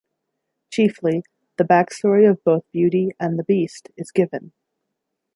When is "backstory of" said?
1.63-2.43